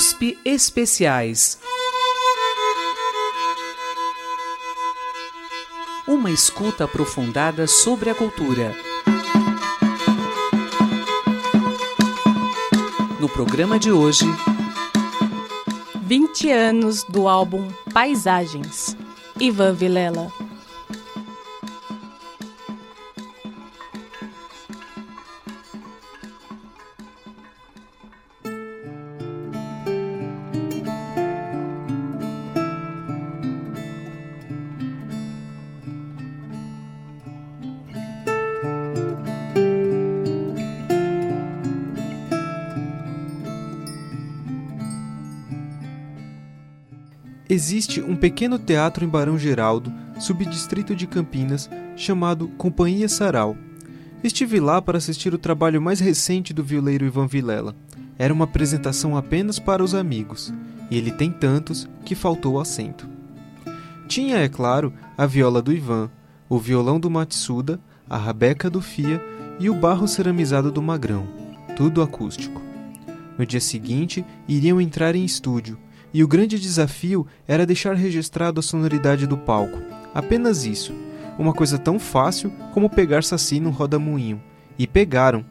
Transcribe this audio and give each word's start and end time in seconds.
USP 0.00 0.38
Especiais. 0.46 1.58
Uma 6.08 6.30
escuta 6.30 6.84
aprofundada 6.84 7.66
sobre 7.66 8.08
a 8.08 8.14
cultura. 8.14 8.74
No 13.20 13.28
programa 13.28 13.78
de 13.78 13.92
hoje, 13.92 14.24
20 16.00 16.50
anos 16.50 17.04
do 17.04 17.28
álbum 17.28 17.68
Paisagens. 17.92 18.96
Ivan 19.38 19.74
Vilela. 19.74 20.39
Pequeno 48.20 48.58
teatro 48.58 49.02
em 49.02 49.08
Barão 49.08 49.38
Geraldo, 49.38 49.90
subdistrito 50.18 50.94
de 50.94 51.06
Campinas, 51.06 51.70
chamado 51.96 52.48
Companhia 52.48 53.08
Sarau. 53.08 53.56
Estive 54.22 54.60
lá 54.60 54.82
para 54.82 54.98
assistir 54.98 55.32
o 55.32 55.38
trabalho 55.38 55.80
mais 55.80 56.00
recente 56.00 56.52
do 56.52 56.62
violeiro 56.62 57.06
Ivan 57.06 57.26
Vilela. 57.26 57.74
Era 58.18 58.34
uma 58.34 58.44
apresentação 58.44 59.16
apenas 59.16 59.58
para 59.58 59.82
os 59.82 59.94
amigos, 59.94 60.52
e 60.90 60.98
ele 60.98 61.10
tem 61.10 61.30
tantos 61.30 61.88
que 62.04 62.14
faltou 62.14 62.60
assento. 62.60 63.08
Tinha, 64.06 64.36
é 64.36 64.48
claro, 64.48 64.92
a 65.16 65.24
viola 65.24 65.62
do 65.62 65.72
Ivan, 65.72 66.10
o 66.46 66.58
violão 66.58 67.00
do 67.00 67.08
Matsuda, 67.08 67.80
a 68.08 68.18
rabeca 68.18 68.68
do 68.68 68.82
Fia 68.82 69.24
e 69.58 69.70
o 69.70 69.74
barro 69.74 70.06
ceramizado 70.06 70.70
do 70.70 70.82
Magrão, 70.82 71.26
tudo 71.74 72.02
acústico. 72.02 72.60
No 73.38 73.46
dia 73.46 73.60
seguinte, 73.60 74.22
iriam 74.46 74.78
entrar 74.78 75.16
em 75.16 75.24
estúdio, 75.24 75.78
e 76.12 76.24
o 76.24 76.28
grande 76.28 76.58
desafio 76.58 77.26
era 77.46 77.66
deixar 77.66 77.94
registrado 77.94 78.60
a 78.60 78.62
sonoridade 78.62 79.26
do 79.26 79.36
palco. 79.36 79.78
Apenas 80.14 80.64
isso. 80.64 80.92
Uma 81.38 81.52
coisa 81.52 81.78
tão 81.78 81.98
fácil 81.98 82.52
como 82.72 82.90
pegar 82.90 83.24
saci 83.24 83.60
num 83.60 83.70
rodamuinho. 83.70 84.42
E 84.78 84.86
pegaram. 84.86 85.44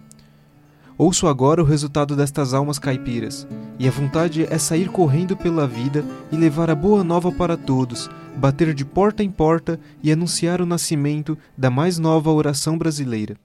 Ouço 0.97 1.27
agora 1.27 1.61
o 1.61 1.65
resultado 1.65 2.13
destas 2.13 2.53
almas 2.53 2.77
caipiras, 2.77 3.47
e 3.79 3.87
a 3.87 3.91
vontade 3.91 4.45
é 4.49 4.57
sair 4.57 4.89
correndo 4.89 5.37
pela 5.37 5.65
vida 5.65 6.03
e 6.29 6.35
levar 6.35 6.69
a 6.69 6.75
boa 6.75 7.05
nova 7.05 7.31
para 7.31 7.55
todos, 7.55 8.09
bater 8.35 8.73
de 8.73 8.83
porta 8.83 9.23
em 9.23 9.31
porta 9.31 9.79
e 10.03 10.11
anunciar 10.11 10.61
o 10.61 10.65
nascimento 10.65 11.37
da 11.57 11.69
mais 11.69 11.97
nova 11.97 12.29
oração 12.31 12.77
brasileira. 12.77 13.37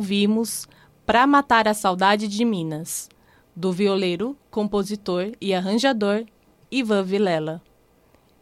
Ouvimos 0.00 0.66
Pra 1.04 1.26
Matar 1.26 1.68
a 1.68 1.74
Saudade 1.74 2.26
de 2.26 2.42
Minas, 2.42 3.06
do 3.54 3.70
violeiro, 3.70 4.34
compositor 4.50 5.32
e 5.38 5.52
arranjador 5.52 6.24
Ivan 6.70 7.02
Vilela. 7.02 7.60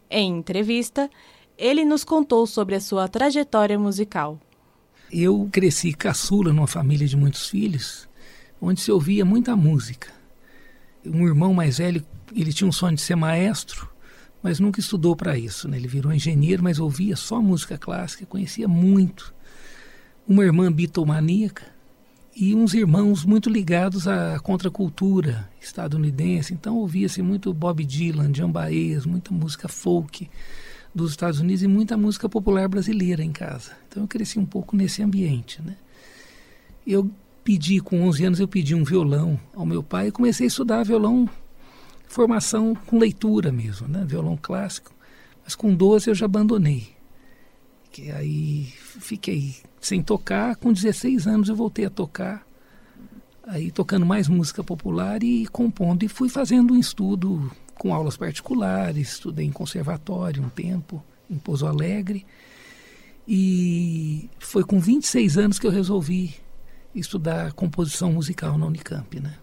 Em 0.08 0.38
entrevista, 0.38 1.10
ele 1.58 1.84
nos 1.84 2.04
contou 2.04 2.46
sobre 2.46 2.76
a 2.76 2.80
sua 2.80 3.08
trajetória 3.08 3.76
musical. 3.76 4.38
Eu 5.10 5.48
cresci 5.50 5.92
caçula 5.92 6.52
numa 6.52 6.68
família 6.68 7.08
de 7.08 7.16
muitos 7.16 7.48
filhos, 7.48 8.08
onde 8.60 8.80
se 8.80 8.92
ouvia 8.92 9.24
muita 9.24 9.56
música. 9.56 10.12
Um 11.04 11.26
irmão 11.26 11.52
mais 11.52 11.78
velho, 11.78 12.06
ele 12.36 12.52
tinha 12.52 12.68
um 12.68 12.72
sonho 12.72 12.94
de 12.94 13.02
ser 13.02 13.16
maestro, 13.16 13.90
mas 14.40 14.60
nunca 14.60 14.78
estudou 14.78 15.16
para 15.16 15.36
isso. 15.36 15.66
Né? 15.66 15.76
Ele 15.76 15.88
virou 15.88 16.12
engenheiro, 16.12 16.62
mas 16.62 16.78
ouvia 16.78 17.16
só 17.16 17.42
música 17.42 17.76
clássica, 17.76 18.24
conhecia 18.26 18.68
muito. 18.68 19.34
Uma 20.28 20.44
irmã 20.44 20.70
bitomaníaca 20.70 21.64
e 22.36 22.54
uns 22.54 22.74
irmãos 22.74 23.24
muito 23.24 23.48
ligados 23.48 24.06
à 24.06 24.38
contracultura 24.38 25.48
estadunidense. 25.58 26.52
Então 26.52 26.76
ouvia-se 26.76 27.22
muito 27.22 27.54
Bob 27.54 27.82
Dylan, 27.82 28.30
John 28.30 28.52
Baez, 28.52 29.06
muita 29.06 29.32
música 29.32 29.68
folk 29.68 30.28
dos 30.94 31.12
Estados 31.12 31.40
Unidos 31.40 31.62
e 31.62 31.66
muita 31.66 31.96
música 31.96 32.28
popular 32.28 32.68
brasileira 32.68 33.24
em 33.24 33.32
casa. 33.32 33.72
Então 33.88 34.02
eu 34.02 34.06
cresci 34.06 34.38
um 34.38 34.44
pouco 34.44 34.76
nesse 34.76 35.02
ambiente, 35.02 35.62
né? 35.62 35.74
Eu 36.86 37.10
pedi 37.42 37.80
com 37.80 38.02
11 38.02 38.24
anos 38.26 38.40
eu 38.40 38.46
pedi 38.46 38.74
um 38.74 38.84
violão 38.84 39.40
ao 39.54 39.64
meu 39.64 39.82
pai 39.82 40.08
e 40.08 40.12
comecei 40.12 40.44
a 40.44 40.48
estudar 40.48 40.82
violão 40.82 41.26
formação 42.06 42.74
com 42.74 42.98
leitura 42.98 43.50
mesmo, 43.50 43.88
né? 43.88 44.04
Violão 44.06 44.36
clássico. 44.36 44.92
Mas 45.42 45.54
com 45.54 45.74
12 45.74 46.10
eu 46.10 46.14
já 46.14 46.26
abandonei. 46.26 46.97
Que 47.90 48.10
aí 48.10 48.72
fiquei 48.80 49.56
sem 49.80 50.02
tocar, 50.02 50.56
com 50.56 50.72
16 50.72 51.26
anos 51.26 51.48
eu 51.48 51.56
voltei 51.56 51.84
a 51.84 51.90
tocar. 51.90 52.46
Aí 53.46 53.70
tocando 53.70 54.04
mais 54.04 54.28
música 54.28 54.62
popular 54.62 55.22
e 55.22 55.46
compondo 55.46 56.02
e 56.02 56.08
fui 56.08 56.28
fazendo 56.28 56.74
um 56.74 56.78
estudo 56.78 57.50
com 57.74 57.94
aulas 57.94 58.16
particulares, 58.16 59.12
estudei 59.12 59.46
em 59.46 59.52
conservatório 59.52 60.42
um 60.42 60.48
tempo, 60.48 61.02
em 61.30 61.38
Pouso 61.38 61.66
Alegre. 61.66 62.26
E 63.26 64.28
foi 64.38 64.64
com 64.64 64.80
26 64.80 65.38
anos 65.38 65.58
que 65.58 65.66
eu 65.66 65.70
resolvi 65.70 66.34
estudar 66.94 67.52
composição 67.52 68.12
musical 68.12 68.58
na 68.58 68.66
Unicamp, 68.66 69.20
né? 69.20 69.34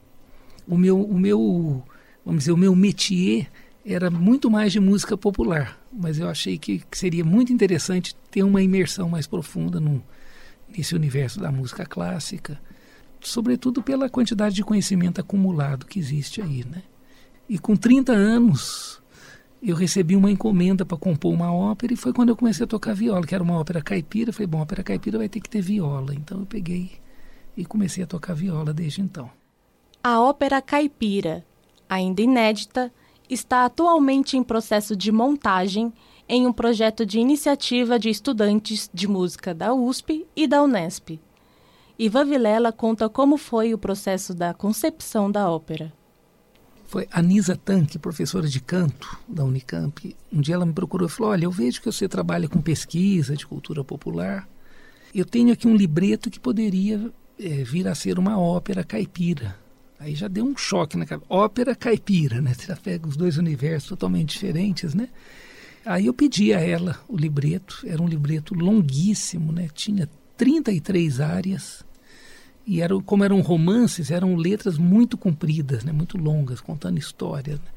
O 0.68 0.78
meu, 0.78 1.00
o 1.00 1.18
meu, 1.18 1.84
vamos 2.26 2.40
dizer, 2.40 2.52
o 2.52 2.58
meu 2.58 2.76
métier 2.76 3.48
era 3.94 4.10
muito 4.10 4.50
mais 4.50 4.72
de 4.72 4.80
música 4.80 5.16
popular, 5.16 5.80
mas 5.94 6.18
eu 6.18 6.28
achei 6.28 6.58
que, 6.58 6.80
que 6.80 6.98
seria 6.98 7.24
muito 7.24 7.54
interessante 7.54 8.16
ter 8.32 8.42
uma 8.42 8.62
imersão 8.62 9.08
mais 9.08 9.28
profunda 9.28 9.80
no, 9.80 10.04
nesse 10.76 10.96
universo 10.96 11.40
da 11.40 11.52
música 11.52 11.86
clássica, 11.86 12.60
sobretudo 13.22 13.84
pela 13.84 14.10
quantidade 14.10 14.56
de 14.56 14.64
conhecimento 14.64 15.22
acumulado 15.22 15.86
que 15.86 16.00
existe 16.00 16.42
aí, 16.42 16.66
né? 16.66 16.82
E 17.48 17.60
com 17.60 17.76
30 17.76 18.12
anos, 18.12 19.00
eu 19.62 19.76
recebi 19.76 20.16
uma 20.16 20.32
encomenda 20.32 20.84
para 20.84 20.98
compor 20.98 21.32
uma 21.32 21.54
ópera 21.54 21.94
e 21.94 21.96
foi 21.96 22.12
quando 22.12 22.30
eu 22.30 22.36
comecei 22.36 22.64
a 22.64 22.68
tocar 22.68 22.96
viola, 22.96 23.26
que 23.26 23.36
era 23.36 23.44
uma 23.44 23.60
ópera 23.60 23.84
caipira. 23.84 24.30
Eu 24.30 24.34
falei, 24.34 24.48
bom, 24.48 24.60
ópera 24.60 24.84
caipira 24.84 25.20
vai 25.20 25.30
ter 25.30 25.40
que 25.40 25.50
ter 25.50 25.62
viola. 25.62 26.14
Então 26.16 26.40
eu 26.40 26.46
peguei 26.46 26.92
e 27.56 27.64
comecei 27.64 28.04
a 28.04 28.08
tocar 28.08 28.34
viola 28.34 28.74
desde 28.74 29.02
então. 29.02 29.30
A 30.04 30.20
ópera 30.20 30.60
caipira, 30.62 31.46
ainda 31.88 32.22
inédita, 32.22 32.92
está 33.30 33.66
atualmente 33.66 34.38
em 34.38 34.44
processo 34.44 34.96
de 34.96 35.12
montagem 35.12 35.92
em 36.28 36.48
um 36.48 36.54
projeto 36.54 37.06
de 37.06 37.20
iniciativa 37.20 38.00
de 38.00 38.10
estudantes 38.10 38.90
de 38.94 39.08
música 39.08 39.54
da 39.54 39.74
USP 39.74 40.26
e 40.36 40.48
da 40.48 40.64
Unesp. 40.64 41.20
Ivan 41.98 42.26
Vilela 42.26 42.72
conta 42.72 43.08
como 43.08 43.38
foi 43.38 43.74
o 43.74 43.78
processo 43.78 44.34
da 44.34 44.54
concepção 44.54 45.32
da 45.32 45.50
ópera. 45.50 45.94
Foi 46.88 47.08
a 47.12 47.22
Nisa 47.22 47.56
Tanque, 47.56 47.98
professora 47.98 48.48
de 48.48 48.60
canto 48.60 49.18
da 49.28 49.44
Unicamp. 49.44 50.16
Um 50.32 50.42
dia 50.42 50.56
ela 50.56 50.66
me 50.66 50.74
procurou 50.74 51.08
e 51.08 51.12
falou: 51.12 51.32
Olha, 51.32 51.46
eu 51.46 51.52
vejo 51.52 51.82
que 51.82 51.92
você 51.92 52.08
trabalha 52.08 52.48
com 52.48 52.62
pesquisa 52.62 53.36
de 53.36 53.46
cultura 53.46 53.84
popular. 53.84 54.48
Eu 55.14 55.26
tenho 55.26 55.54
aqui 55.54 55.68
um 55.68 55.76
libreto 55.76 56.30
que 56.30 56.40
poderia 56.40 57.12
é, 57.40 57.64
vir 57.64 57.88
a 57.88 57.96
ser 57.96 58.20
uma 58.20 58.40
ópera 58.40 58.84
caipira. 58.84 59.58
Aí 60.00 60.16
já 60.16 60.28
deu 60.28 60.46
um 60.46 60.58
choque 60.58 60.98
na 60.98 61.06
cabeça. 61.06 61.28
Ópera 61.30 61.76
caipira, 61.76 62.42
né? 62.42 62.54
Você 62.54 62.68
já 62.68 62.76
pega 62.76 63.08
os 63.08 63.16
dois 63.16 63.38
universos 63.38 63.90
totalmente 63.90 64.34
diferentes, 64.34 64.94
né? 64.94 65.10
Aí 65.86 66.08
eu 66.08 66.14
pedi 66.14 66.54
a 66.54 66.60
ela 66.60 67.00
o 67.08 67.16
libreto. 67.16 67.84
Era 67.86 68.02
um 68.02 68.08
libreto 68.08 68.54
longuíssimo, 68.54 69.52
né? 69.52 69.70
Tinha 69.74 70.10
33 70.38 71.22
áreas 71.22 71.86
e 72.68 72.82
era, 72.82 73.00
como 73.02 73.24
eram 73.24 73.42
romances, 73.42 74.10
eram 74.10 74.36
letras 74.36 74.78
muito 74.78 75.18
compridas, 75.18 75.84
né, 75.84 75.92
muito 75.92 76.18
longas, 76.18 76.60
contando 76.60 76.98
histórias. 76.98 77.60
Né? 77.60 77.68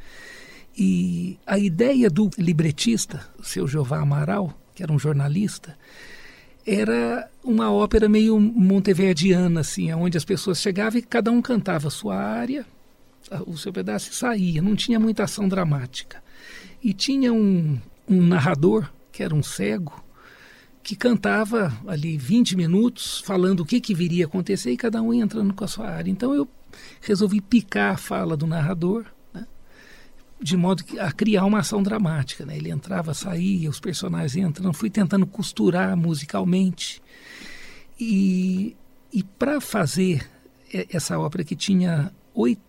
E 0.76 1.38
a 1.46 1.58
ideia 1.58 2.08
do 2.08 2.30
libretista, 2.38 3.20
o 3.38 3.44
seu 3.44 3.68
Jeová 3.68 3.98
Amaral, 3.98 4.58
que 4.74 4.82
era 4.82 4.92
um 4.92 4.98
jornalista, 4.98 5.76
era 6.68 7.30
uma 7.42 7.72
ópera 7.72 8.10
meio 8.10 8.38
monteverdiana, 8.38 9.60
assim, 9.60 9.90
onde 9.94 10.18
as 10.18 10.24
pessoas 10.24 10.60
chegavam 10.60 10.98
e 10.98 11.02
cada 11.02 11.30
um 11.30 11.40
cantava 11.40 11.88
a 11.88 11.90
sua 11.90 12.14
área, 12.14 12.66
o 13.46 13.56
seu 13.56 13.72
pedaço 13.72 14.10
e 14.10 14.14
saía. 14.14 14.60
Não 14.60 14.76
tinha 14.76 15.00
muita 15.00 15.24
ação 15.24 15.48
dramática. 15.48 16.22
E 16.84 16.92
tinha 16.92 17.32
um, 17.32 17.78
um 18.06 18.22
narrador, 18.22 18.90
que 19.10 19.22
era 19.22 19.34
um 19.34 19.42
cego, 19.42 20.04
que 20.82 20.94
cantava 20.94 21.72
ali 21.86 22.18
20 22.18 22.54
minutos 22.54 23.22
falando 23.24 23.60
o 23.60 23.66
que, 23.66 23.80
que 23.80 23.94
viria 23.94 24.26
a 24.26 24.28
acontecer 24.28 24.70
e 24.70 24.76
cada 24.76 25.00
um 25.00 25.14
entrando 25.14 25.54
com 25.54 25.64
a 25.64 25.68
sua 25.68 25.88
área. 25.88 26.10
Então 26.10 26.34
eu 26.34 26.46
resolvi 27.00 27.40
picar 27.40 27.94
a 27.94 27.96
fala 27.96 28.36
do 28.36 28.46
narrador, 28.46 29.06
de 30.40 30.56
modo 30.56 30.84
a 31.00 31.10
criar 31.10 31.44
uma 31.44 31.60
ação 31.60 31.82
dramática. 31.82 32.44
Né? 32.46 32.56
Ele 32.56 32.70
entrava, 32.70 33.14
saía, 33.14 33.68
os 33.68 33.80
personagens 33.80 34.36
entrando, 34.36 34.72
fui 34.72 34.90
tentando 34.90 35.26
costurar 35.26 35.96
musicalmente. 35.96 37.02
E, 37.98 38.76
e 39.12 39.22
para 39.22 39.60
fazer 39.60 40.28
essa 40.90 41.18
ópera 41.18 41.44
que 41.44 41.56
tinha 41.56 42.12
oito, 42.34 42.60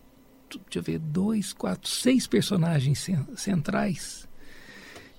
deixa 0.64 0.78
eu 0.78 0.82
ver, 0.82 0.98
dois, 0.98 1.52
quatro, 1.52 1.88
seis 1.88 2.26
personagens 2.26 3.06
centrais, 3.36 4.28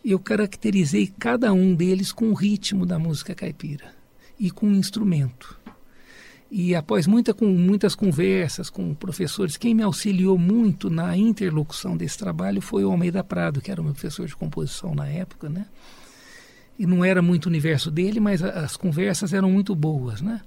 eu 0.04 0.20
caracterizei 0.20 1.08
cada 1.08 1.54
um 1.54 1.74
deles 1.74 2.12
com 2.12 2.32
o 2.32 2.34
ritmo 2.34 2.86
da 2.86 2.98
música 2.98 3.36
caipira 3.36 3.94
e 4.40 4.50
com 4.50 4.68
um 4.68 4.76
instrumento. 4.76 5.60
E 6.54 6.76
após 6.76 7.08
muita, 7.08 7.34
com 7.34 7.46
muitas 7.46 7.96
conversas 7.96 8.70
com 8.70 8.94
professores, 8.94 9.56
quem 9.56 9.74
me 9.74 9.84
auxiliou 9.84 10.38
muito 10.38 10.90
na 10.90 11.16
interlocução 11.16 11.96
desse 11.96 12.18
trabalho 12.18 12.62
foi 12.62 12.84
o 12.84 12.92
Almeida 12.92 13.24
Prado, 13.24 13.62
que 13.62 13.72
era 13.72 13.80
o 13.80 13.84
meu 13.86 13.94
professor 13.94 14.28
de 14.28 14.36
composição 14.36 14.94
na 14.94 15.08
época, 15.08 15.48
né? 15.48 15.66
E 16.78 16.86
não 16.86 17.06
era 17.06 17.22
muito 17.22 17.46
o 17.46 17.50
universo 17.50 17.90
dele, 17.90 18.20
mas 18.20 18.44
as 18.44 18.76
conversas 18.76 19.32
eram 19.32 19.50
muito 19.50 19.74
boas, 19.74 20.20
né? 20.22 20.42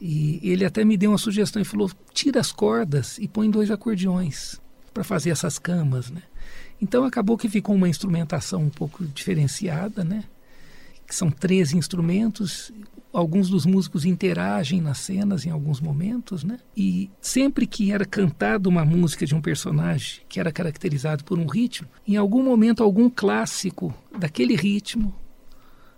E 0.00 0.40
ele 0.42 0.64
até 0.64 0.84
me 0.84 0.96
deu 0.96 1.12
uma 1.12 1.18
sugestão 1.18 1.62
e 1.62 1.64
falou: 1.64 1.88
tira 2.12 2.40
as 2.40 2.50
cordas 2.50 3.16
e 3.18 3.28
põe 3.28 3.48
dois 3.48 3.70
acordeões 3.70 4.60
para 4.92 5.04
fazer 5.04 5.30
essas 5.30 5.56
camas, 5.56 6.10
né? 6.10 6.22
Então 6.80 7.04
acabou 7.04 7.38
que 7.38 7.48
ficou 7.48 7.76
uma 7.76 7.88
instrumentação 7.88 8.62
um 8.62 8.70
pouco 8.70 9.04
diferenciada, 9.04 10.02
né? 10.02 10.24
São 11.14 11.30
13 11.30 11.76
instrumentos, 11.76 12.72
alguns 13.12 13.48
dos 13.50 13.66
músicos 13.66 14.04
interagem 14.04 14.80
nas 14.80 14.98
cenas 14.98 15.44
em 15.44 15.50
alguns 15.50 15.80
momentos, 15.80 16.42
né? 16.42 16.58
E 16.76 17.10
sempre 17.20 17.66
que 17.66 17.92
era 17.92 18.04
cantada 18.04 18.68
uma 18.68 18.84
música 18.84 19.26
de 19.26 19.34
um 19.34 19.40
personagem 19.40 20.22
que 20.28 20.40
era 20.40 20.50
caracterizado 20.50 21.24
por 21.24 21.38
um 21.38 21.46
ritmo, 21.46 21.88
em 22.06 22.16
algum 22.16 22.42
momento 22.42 22.82
algum 22.82 23.10
clássico 23.10 23.94
daquele 24.18 24.56
ritmo 24.56 25.14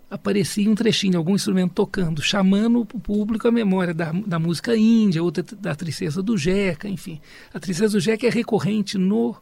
aparecia 0.09 0.69
um 0.69 0.75
trechinho, 0.75 1.17
algum 1.17 1.35
instrumento 1.35 1.73
tocando, 1.73 2.21
chamando 2.21 2.81
o 2.81 2.85
público 2.85 3.47
à 3.47 3.51
memória 3.51 3.93
da, 3.93 4.11
da 4.11 4.39
música 4.39 4.75
índia, 4.75 5.23
outra 5.23 5.43
da 5.43 5.75
Tristeza 5.75 6.21
do 6.21 6.37
Jeca, 6.37 6.87
enfim. 6.87 7.19
A 7.53 7.59
Tristeza 7.59 7.93
do 7.93 7.99
Jeca 7.99 8.27
é 8.27 8.29
recorrente 8.29 8.97
no 8.97 9.35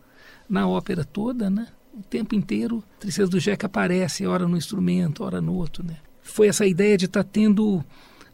na 0.49 0.67
ópera 0.67 1.03
toda, 1.03 1.49
né? 1.49 1.67
O 1.93 2.01
tempo 2.01 2.33
inteiro, 2.33 2.83
Tristeza 2.99 3.29
do 3.29 3.39
Jeca 3.39 3.67
aparece, 3.67 4.25
ora 4.25 4.47
no 4.47 4.57
instrumento, 4.57 5.23
ora 5.23 5.39
no 5.39 5.53
outro, 5.53 5.85
né? 5.85 5.97
Foi 6.21 6.47
essa 6.47 6.65
ideia 6.65 6.97
de 6.97 7.05
estar 7.05 7.23
tá 7.23 7.29
tendo 7.31 7.83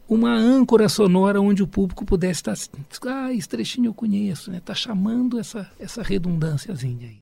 uma 0.08 0.34
âncora 0.34 0.88
sonora 0.88 1.40
onde 1.40 1.62
o 1.62 1.68
público 1.68 2.04
pudesse 2.04 2.40
estar 2.40 2.56
tá, 2.56 3.26
ah, 3.26 3.34
esse 3.34 3.48
trechinho 3.48 3.88
eu 3.88 3.94
conheço, 3.94 4.50
né? 4.50 4.60
Tá 4.64 4.74
chamando 4.74 5.38
essa 5.38 5.70
essa 5.78 6.02
redundânciazinha 6.02 7.08
aí. 7.08 7.20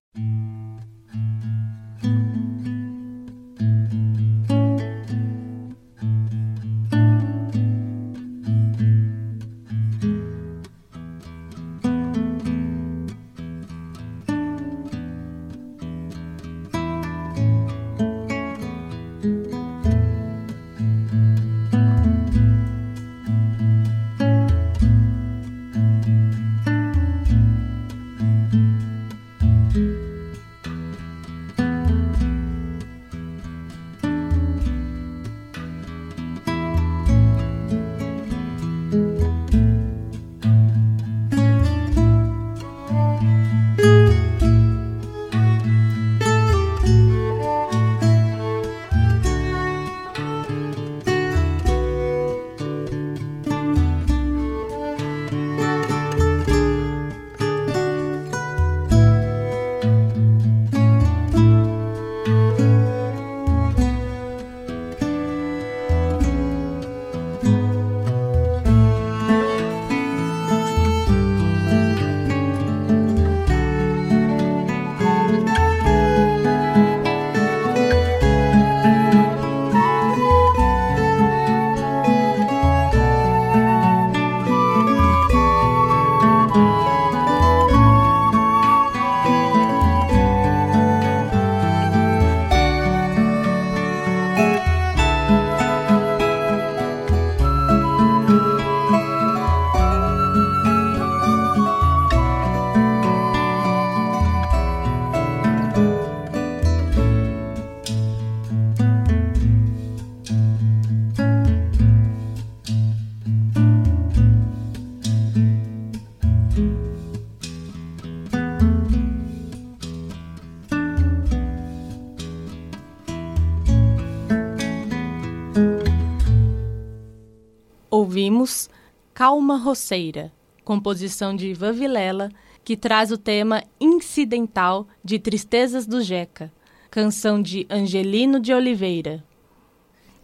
Calma 129.49 129.65
Roceira, 129.65 130.31
composição 130.63 131.35
de 131.35 131.49
Ivan 131.49 131.73
Vilela, 131.73 132.29
que 132.63 132.77
traz 132.77 133.11
o 133.11 133.17
tema 133.17 133.65
incidental 133.81 134.87
de 135.03 135.19
Tristezas 135.19 135.87
do 135.87 136.03
Jeca, 136.03 136.53
canção 136.91 137.41
de 137.41 137.67
Angelino 137.71 138.41
de 138.41 138.53
Oliveira. 138.53 139.25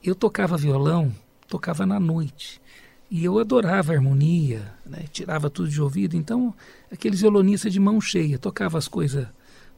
Eu 0.02 0.14
tocava 0.14 0.58
violão, 0.58 1.10
tocava 1.48 1.86
na 1.86 1.98
noite. 1.98 2.60
E 3.10 3.24
eu 3.24 3.38
adorava 3.38 3.92
a 3.92 3.96
harmonia, 3.96 4.74
né? 4.84 5.04
tirava 5.10 5.48
tudo 5.48 5.70
de 5.70 5.80
ouvido. 5.80 6.16
Então, 6.16 6.52
aqueles 6.92 7.22
violonistas 7.22 7.72
de 7.72 7.80
mão 7.80 8.02
cheia, 8.02 8.38
tocava 8.38 8.76
as 8.76 8.88
coisas, 8.88 9.26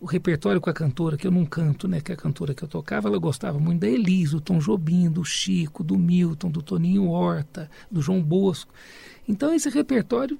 o 0.00 0.06
repertório 0.06 0.60
com 0.60 0.68
a 0.68 0.74
cantora, 0.74 1.16
que 1.16 1.26
eu 1.26 1.30
não 1.30 1.44
canto, 1.44 1.86
né? 1.88 2.00
Que 2.00 2.12
a 2.12 2.16
cantora 2.16 2.52
que 2.52 2.62
eu 2.62 2.68
tocava, 2.68 3.08
ela 3.08 3.18
gostava 3.18 3.58
muito 3.58 3.80
da 3.80 3.88
Elisa, 3.88 4.32
do 4.32 4.40
Tom 4.40 4.58
Jobim, 4.58 5.08
do 5.08 5.24
Chico, 5.24 5.82
do 5.82 5.96
Milton, 5.96 6.50
do 6.50 6.62
Toninho 6.62 7.08
Horta, 7.08 7.70
do 7.90 8.02
João 8.02 8.20
Bosco. 8.20 8.74
Então, 9.28 9.52
esse 9.52 9.68
repertório 9.68 10.38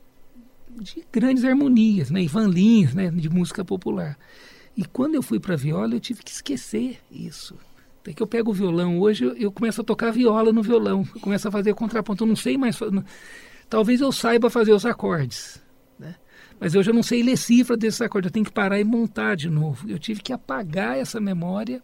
de 0.70 1.04
grandes 1.12 1.44
harmonias, 1.44 2.10
né? 2.10 2.22
Ivan 2.22 2.48
Lins, 2.48 2.94
né? 2.94 3.10
De 3.10 3.28
música 3.28 3.64
popular. 3.64 4.18
E 4.76 4.84
quando 4.84 5.14
eu 5.14 5.22
fui 5.22 5.40
para 5.40 5.56
viola, 5.56 5.94
eu 5.94 6.00
tive 6.00 6.22
que 6.22 6.30
esquecer 6.30 6.98
isso. 7.10 7.56
Até 8.02 8.12
que 8.12 8.22
eu 8.22 8.26
pego 8.26 8.50
o 8.50 8.54
violão 8.54 9.00
hoje, 9.00 9.24
eu, 9.24 9.36
eu, 9.36 9.50
começo 9.50 9.80
a 9.80 9.84
tocar 9.84 10.12
viola 10.12 10.52
no 10.52 10.62
violão, 10.62 11.04
eu 11.14 11.20
começo 11.20 11.48
a 11.48 11.50
fazer 11.50 11.74
contraponto. 11.74 12.22
Eu 12.22 12.28
não 12.28 12.36
sei 12.36 12.56
mais. 12.58 12.78
Talvez 13.68 14.00
eu 14.00 14.12
saiba 14.12 14.50
fazer 14.50 14.72
os 14.72 14.86
acordes, 14.86 15.60
né? 15.98 16.14
mas 16.60 16.74
eu 16.74 16.82
já 16.82 16.92
não 16.92 17.02
sei 17.02 17.22
ler 17.22 17.36
cifra 17.36 17.76
desses 17.76 18.00
acordes. 18.00 18.28
Eu 18.28 18.32
tenho 18.32 18.46
que 18.46 18.52
parar 18.52 18.78
e 18.78 18.84
montar 18.84 19.34
de 19.34 19.48
novo. 19.48 19.88
Eu 19.90 19.98
tive 19.98 20.20
que 20.20 20.32
apagar 20.32 20.96
essa 20.96 21.18
memória 21.18 21.82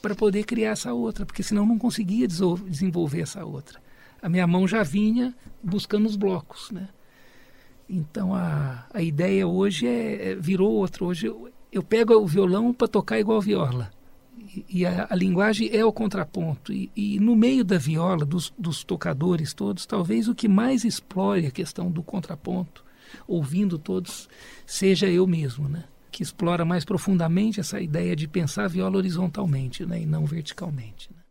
para 0.00 0.14
poder 0.14 0.44
criar 0.44 0.72
essa 0.72 0.92
outra, 0.92 1.24
porque 1.24 1.42
senão 1.42 1.66
não 1.66 1.78
conseguia 1.78 2.28
desenvolver 2.28 3.22
essa 3.22 3.44
outra. 3.44 3.80
A 4.24 4.28
minha 4.30 4.46
mão 4.46 4.66
já 4.66 4.82
vinha 4.82 5.34
buscando 5.62 6.06
os 6.06 6.16
blocos, 6.16 6.70
né? 6.70 6.88
Então 7.86 8.34
a, 8.34 8.86
a 8.94 9.02
ideia 9.02 9.46
hoje 9.46 9.86
é, 9.86 10.30
é 10.30 10.34
virou 10.34 10.72
outra. 10.72 11.04
Hoje 11.04 11.26
eu, 11.26 11.52
eu 11.70 11.82
pego 11.82 12.14
o 12.14 12.26
violão 12.26 12.72
para 12.72 12.88
tocar 12.88 13.20
igual 13.20 13.38
viola. 13.38 13.90
E, 14.38 14.64
e 14.66 14.86
a, 14.86 15.08
a, 15.10 15.14
linguagem 15.14 15.68
é 15.70 15.84
o 15.84 15.92
contraponto. 15.92 16.72
E, 16.72 16.90
e 16.96 17.20
no 17.20 17.36
meio 17.36 17.62
da 17.62 17.76
viola, 17.76 18.24
dos, 18.24 18.50
dos, 18.56 18.82
tocadores 18.82 19.52
todos, 19.52 19.84
talvez 19.84 20.26
o 20.26 20.34
que 20.34 20.48
mais 20.48 20.86
explore 20.86 21.46
a 21.46 21.50
questão 21.50 21.90
do 21.90 22.02
contraponto, 22.02 22.82
ouvindo 23.28 23.78
todos, 23.78 24.26
seja 24.64 25.06
eu 25.06 25.26
mesmo, 25.26 25.68
né? 25.68 25.84
Que 26.10 26.22
explora 26.22 26.64
mais 26.64 26.82
profundamente 26.82 27.60
essa 27.60 27.78
ideia 27.78 28.16
de 28.16 28.26
pensar 28.26 28.64
a 28.64 28.68
viola 28.68 28.96
horizontalmente 28.96 29.84
né? 29.84 30.00
e 30.00 30.06
não 30.06 30.24
verticalmente. 30.24 31.10
Né? 31.14 31.23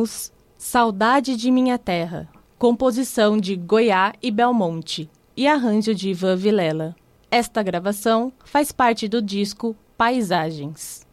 Ouvimos 0.00 0.32
Saudade 0.56 1.36
de 1.36 1.50
Minha 1.50 1.78
Terra, 1.78 2.28
composição 2.58 3.38
de 3.38 3.56
Goiá 3.56 4.14
e 4.22 4.30
Belmonte 4.30 5.10
e 5.36 5.46
arranjo 5.46 5.94
de 5.94 6.10
Ivan 6.10 6.36
Vilela. 6.36 6.96
Esta 7.30 7.62
gravação 7.62 8.32
faz 8.44 8.72
parte 8.72 9.08
do 9.08 9.22
disco 9.22 9.76
paisagens. 9.96 11.06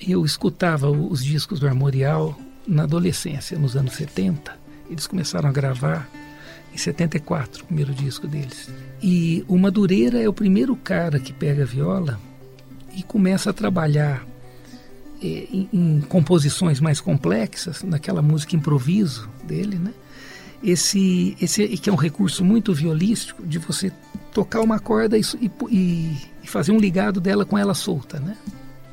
Eu 0.00 0.24
escutava 0.24 0.90
os 0.90 1.24
discos 1.24 1.60
do 1.60 1.66
Armorial 1.66 2.36
na 2.66 2.84
adolescência, 2.84 3.58
nos 3.58 3.76
anos 3.76 3.94
70. 3.94 4.56
Eles 4.90 5.06
começaram 5.06 5.48
a 5.48 5.52
gravar 5.52 6.08
em 6.72 6.76
74, 6.76 7.62
o 7.62 7.66
primeiro 7.66 7.92
disco 7.92 8.26
deles. 8.26 8.70
E 9.02 9.44
o 9.46 9.58
Madureira 9.58 10.20
é 10.20 10.28
o 10.28 10.32
primeiro 10.32 10.74
cara 10.76 11.20
que 11.20 11.32
pega 11.32 11.62
a 11.62 11.66
viola 11.66 12.20
e 12.96 13.02
começa 13.02 13.50
a 13.50 13.52
trabalhar 13.52 14.24
em, 15.22 15.68
em, 15.72 16.00
composições 16.00 16.80
mais 16.80 17.00
complexas, 17.00 17.82
naquela 17.82 18.22
música 18.22 18.56
improviso 18.56 19.28
dele, 19.44 19.78
né? 19.78 19.92
Esse, 20.62 21.36
esse 21.40 21.66
que 21.68 21.90
é 21.90 21.92
um 21.92 21.96
recurso 21.96 22.44
muito 22.44 22.72
violístico 22.72 23.44
de 23.44 23.58
você 23.58 23.92
tocar 24.32 24.60
uma 24.60 24.78
corda 24.78 25.18
e, 25.18 25.22
e, 25.70 26.16
e 26.42 26.46
fazer 26.46 26.72
um 26.72 26.78
ligado 26.78 27.20
dela 27.20 27.44
com 27.44 27.58
ela 27.58 27.74
solta, 27.74 28.20
né? 28.20 28.36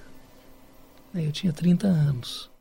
Eu 1.15 1.31
tinha 1.31 1.51
30 1.51 1.87
anos. 1.87 2.51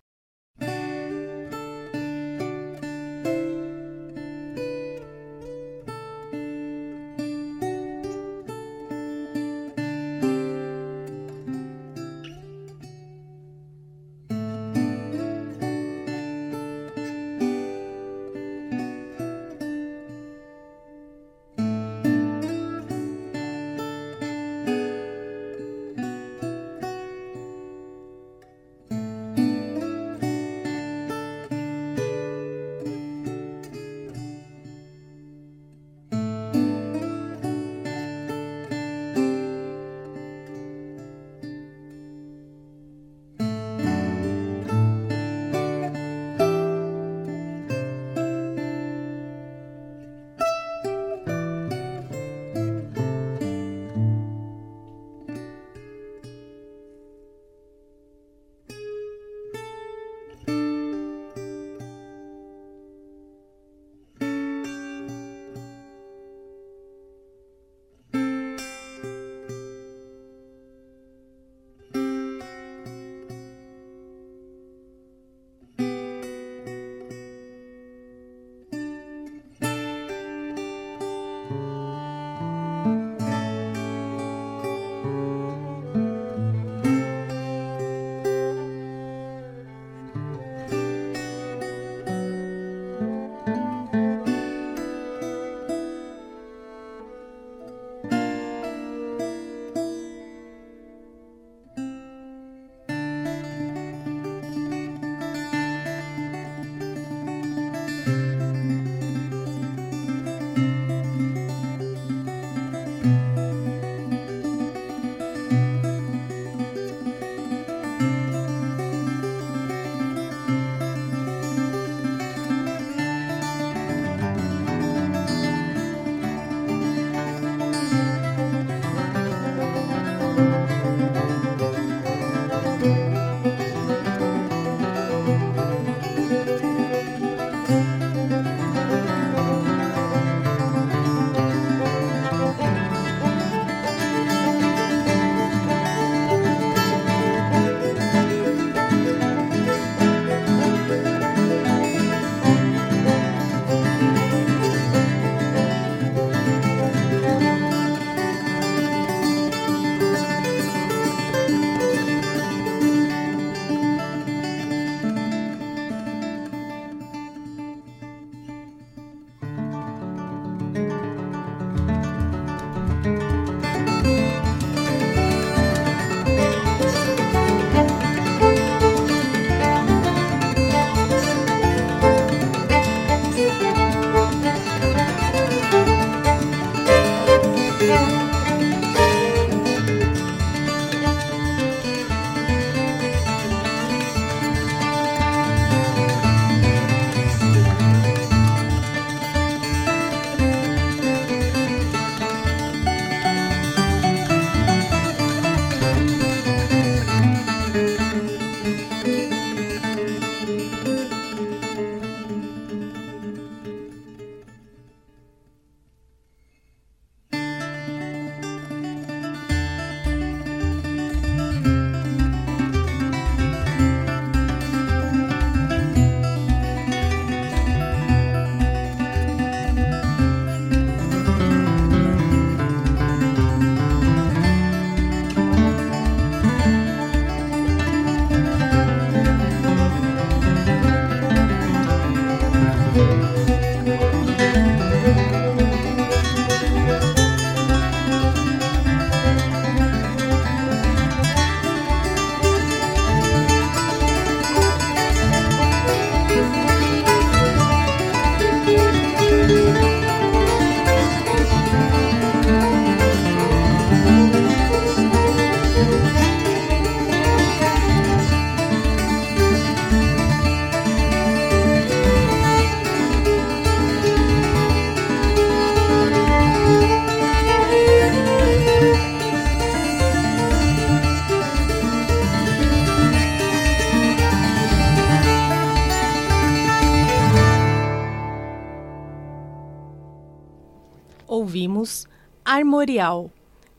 Armorial, 292.56 293.30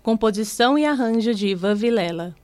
composição 0.03 0.77
e 0.77 0.85
arranjo 0.85 1.33
de 1.33 1.47
Ivan 1.47 1.73
Vilela. 1.73 2.35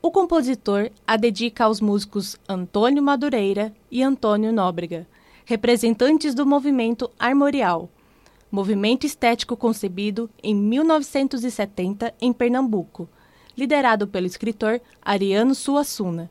O 0.00 0.10
compositor 0.10 0.90
a 1.06 1.14
dedica 1.18 1.64
aos 1.64 1.78
músicos 1.78 2.38
Antônio 2.48 3.02
Madureira 3.02 3.70
e 3.90 4.02
Antônio 4.02 4.50
Nóbrega, 4.50 5.06
representantes 5.44 6.34
do 6.34 6.46
movimento 6.46 7.10
armorial, 7.18 7.90
movimento 8.50 9.04
estético 9.04 9.54
concebido 9.54 10.30
em 10.42 10.54
1970 10.54 12.14
em 12.18 12.32
Pernambuco, 12.32 13.06
liderado 13.54 14.08
pelo 14.08 14.26
escritor 14.26 14.80
Ariano 15.02 15.54
Suassuna, 15.54 16.30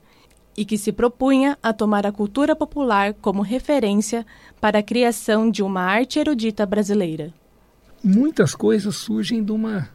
e 0.58 0.66
que 0.66 0.80
se 0.80 0.92
propunha 0.92 1.60
a 1.62 1.72
tomar 1.72 2.08
a 2.08 2.12
cultura 2.12 2.56
popular 2.56 3.14
como 3.14 3.44
referência 3.44 4.26
para 4.60 4.80
a 4.80 4.84
criação 4.84 5.52
de 5.52 5.62
uma 5.62 5.82
arte 5.82 6.18
erudita 6.18 6.66
brasileira. 6.66 7.32
Muitas 8.04 8.56
coisas 8.56 8.96
surgem 8.96 9.44
de 9.44 9.52
uma 9.52 9.90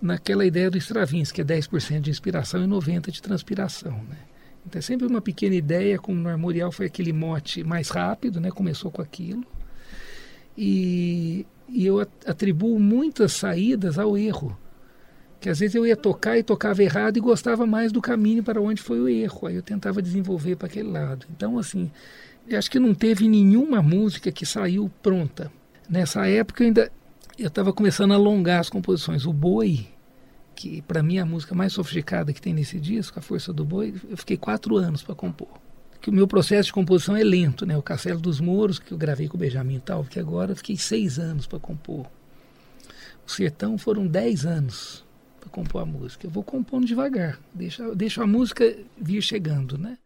naquela 0.00 0.44
ideia 0.44 0.70
do 0.70 0.76
Stravinsky, 0.76 1.42
que 1.42 1.52
é 1.52 1.56
10% 1.56 2.00
de 2.00 2.10
inspiração 2.10 2.62
e 2.62 2.66
90% 2.66 3.10
de 3.10 3.22
transpiração. 3.22 3.92
Né? 4.08 4.18
Então 4.66 4.78
é 4.78 4.82
sempre 4.82 5.06
uma 5.06 5.20
pequena 5.20 5.54
ideia, 5.54 5.98
como 5.98 6.20
no 6.20 6.28
Armorial 6.28 6.70
foi 6.70 6.86
aquele 6.86 7.12
mote 7.12 7.64
mais 7.64 7.88
rápido, 7.88 8.40
né? 8.40 8.50
começou 8.50 8.90
com 8.90 9.00
aquilo. 9.00 9.44
E, 10.56 11.46
e 11.68 11.86
eu 11.86 12.00
atribuo 12.00 12.78
muitas 12.78 13.32
saídas 13.32 13.98
ao 13.98 14.16
erro. 14.16 14.56
Que 15.40 15.50
às 15.50 15.58
vezes 15.58 15.74
eu 15.74 15.86
ia 15.86 15.96
tocar 15.96 16.38
e 16.38 16.42
tocava 16.42 16.82
errado 16.82 17.16
e 17.16 17.20
gostava 17.20 17.66
mais 17.66 17.92
do 17.92 18.00
caminho 18.00 18.42
para 18.42 18.60
onde 18.60 18.80
foi 18.80 19.00
o 19.00 19.08
erro. 19.08 19.46
Aí 19.46 19.56
eu 19.56 19.62
tentava 19.62 20.00
desenvolver 20.00 20.56
para 20.56 20.68
aquele 20.68 20.90
lado. 20.90 21.26
Então, 21.34 21.58
assim, 21.58 21.90
eu 22.48 22.58
acho 22.58 22.70
que 22.70 22.78
não 22.78 22.94
teve 22.94 23.28
nenhuma 23.28 23.82
música 23.82 24.30
que 24.30 24.46
saiu 24.46 24.90
pronta. 25.02 25.52
Nessa 25.88 26.26
época 26.26 26.64
ainda 26.64 26.90
eu 27.38 27.48
estava 27.48 27.72
começando 27.72 28.12
a 28.12 28.14
alongar 28.14 28.60
as 28.60 28.70
composições. 28.70 29.26
O 29.26 29.32
Boi, 29.32 29.86
que 30.54 30.82
para 30.82 31.02
mim 31.02 31.16
é 31.16 31.20
a 31.20 31.26
música 31.26 31.54
mais 31.54 31.72
sofisticada 31.72 32.32
que 32.32 32.40
tem 32.40 32.54
nesse 32.54 32.78
disco, 32.78 33.18
A 33.18 33.22
Força 33.22 33.52
do 33.52 33.64
Boi, 33.64 33.94
eu 34.08 34.16
fiquei 34.16 34.36
quatro 34.36 34.76
anos 34.76 35.02
para 35.02 35.14
compor. 35.14 35.48
Que 36.00 36.10
o 36.10 36.12
meu 36.12 36.28
processo 36.28 36.66
de 36.66 36.72
composição 36.72 37.16
é 37.16 37.24
lento, 37.24 37.64
né? 37.64 37.76
O 37.76 37.82
Castelo 37.82 38.20
dos 38.20 38.38
Mouros, 38.38 38.78
que 38.78 38.92
eu 38.92 38.98
gravei 38.98 39.26
com 39.26 39.36
o 39.36 39.40
Benjamin 39.40 39.80
tal, 39.80 40.04
que 40.04 40.20
agora 40.20 40.52
eu 40.52 40.56
fiquei 40.56 40.76
seis 40.76 41.18
anos 41.18 41.46
para 41.46 41.58
compor. 41.58 42.06
O 43.26 43.30
Sertão 43.30 43.78
foram 43.78 44.06
dez 44.06 44.44
anos 44.44 45.02
para 45.40 45.48
compor 45.48 45.82
a 45.82 45.86
música. 45.86 46.26
Eu 46.26 46.30
vou 46.30 46.42
compondo 46.42 46.86
devagar, 46.86 47.40
deixo, 47.54 47.94
deixo 47.94 48.22
a 48.22 48.26
música 48.26 48.76
vir 48.98 49.22
chegando, 49.22 49.78
né? 49.78 49.96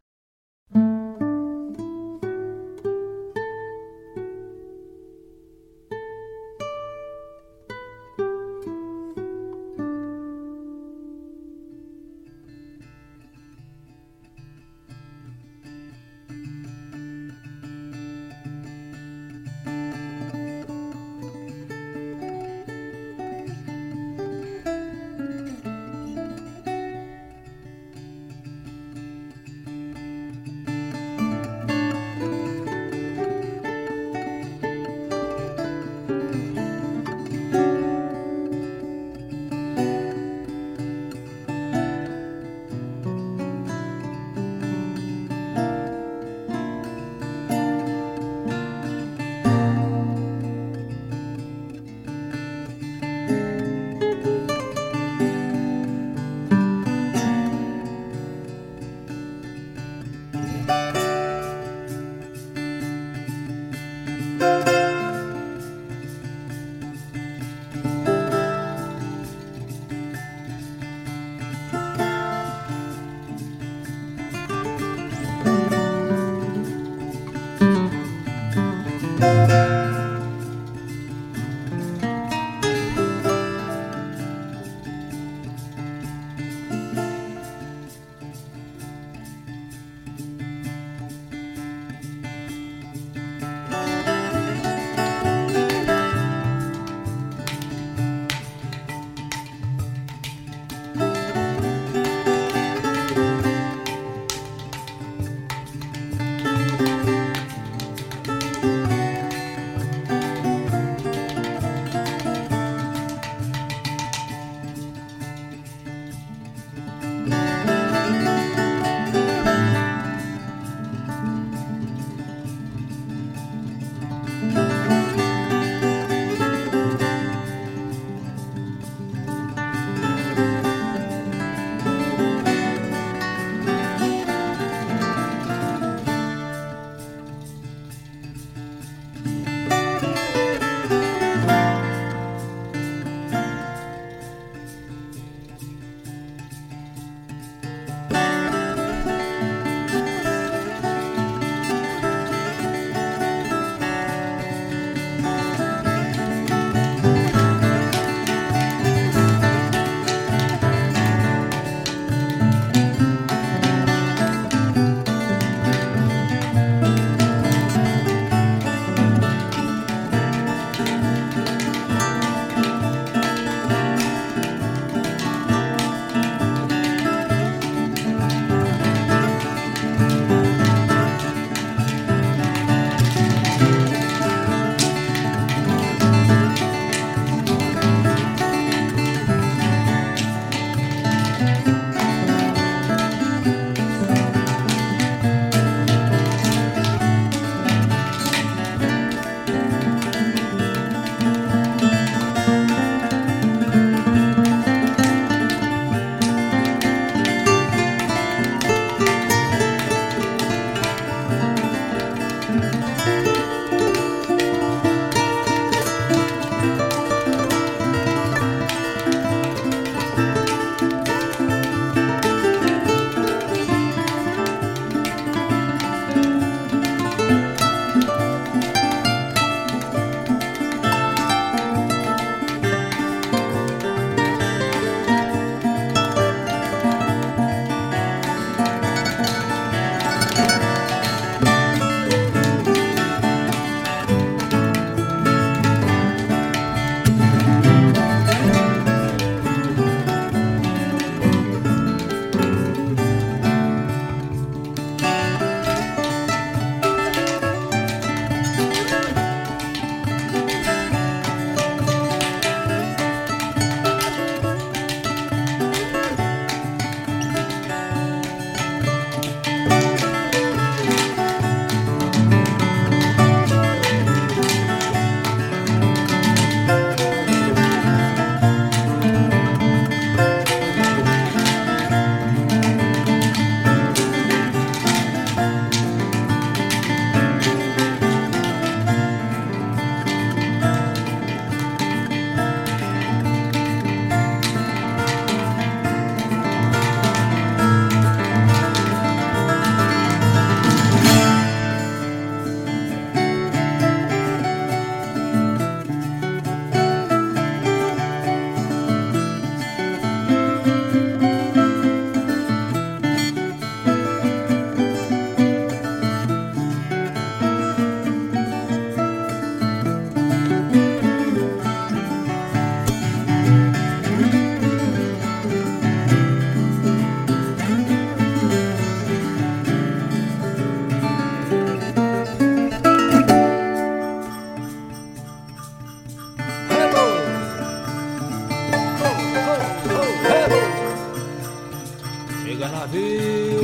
Navio. 342.93 343.58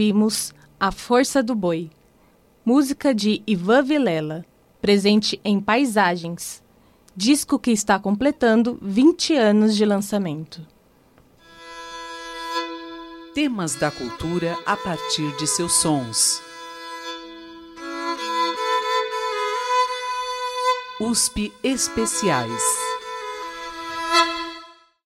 Ouvimos 0.00 0.54
A 0.78 0.90
Força 0.90 1.42
do 1.42 1.54
Boi, 1.54 1.90
música 2.64 3.14
de 3.14 3.42
Ivan 3.46 3.82
Vilela, 3.82 4.46
presente 4.80 5.38
em 5.44 5.60
Paisagens, 5.60 6.62
disco 7.14 7.58
que 7.58 7.70
está 7.70 7.98
completando 7.98 8.78
20 8.80 9.36
anos 9.36 9.76
de 9.76 9.84
lançamento. 9.84 10.66
Temas 13.34 13.74
da 13.74 13.90
cultura 13.90 14.56
a 14.64 14.74
partir 14.74 15.36
de 15.36 15.46
seus 15.46 15.74
sons. 15.74 16.40
USP 20.98 21.52
Especiais. 21.62 22.89